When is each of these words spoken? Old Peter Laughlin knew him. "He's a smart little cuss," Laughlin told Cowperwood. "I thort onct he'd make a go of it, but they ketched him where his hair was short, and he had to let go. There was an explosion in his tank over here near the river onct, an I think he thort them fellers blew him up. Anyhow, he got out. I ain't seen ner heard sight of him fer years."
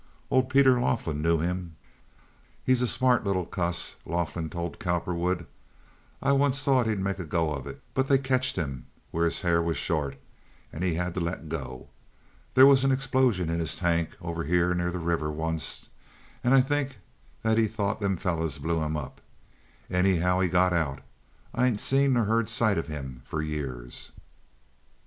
Old 0.31 0.49
Peter 0.49 0.81
Laughlin 0.81 1.21
knew 1.21 1.37
him. 1.37 1.75
"He's 2.63 2.81
a 2.81 2.87
smart 2.87 3.23
little 3.23 3.45
cuss," 3.45 3.97
Laughlin 4.03 4.49
told 4.49 4.79
Cowperwood. 4.79 5.45
"I 6.23 6.31
thort 6.31 6.67
onct 6.75 6.89
he'd 6.89 6.97
make 6.97 7.19
a 7.19 7.23
go 7.23 7.53
of 7.53 7.67
it, 7.67 7.83
but 7.93 8.07
they 8.07 8.17
ketched 8.17 8.55
him 8.55 8.87
where 9.11 9.25
his 9.25 9.41
hair 9.41 9.61
was 9.61 9.77
short, 9.77 10.17
and 10.73 10.83
he 10.83 10.95
had 10.95 11.13
to 11.13 11.19
let 11.19 11.49
go. 11.49 11.87
There 12.55 12.65
was 12.65 12.83
an 12.83 12.91
explosion 12.91 13.47
in 13.47 13.59
his 13.59 13.75
tank 13.75 14.17
over 14.23 14.43
here 14.43 14.73
near 14.73 14.89
the 14.89 14.97
river 14.97 15.27
onct, 15.29 15.87
an 16.43 16.53
I 16.53 16.61
think 16.61 16.97
he 17.43 17.67
thort 17.67 17.99
them 17.99 18.17
fellers 18.17 18.57
blew 18.57 18.81
him 18.81 18.97
up. 18.97 19.21
Anyhow, 19.87 20.39
he 20.39 20.49
got 20.49 20.73
out. 20.73 21.01
I 21.53 21.67
ain't 21.67 21.79
seen 21.79 22.13
ner 22.13 22.23
heard 22.23 22.49
sight 22.49 22.79
of 22.79 22.87
him 22.87 23.21
fer 23.23 23.41
years." 23.43 24.11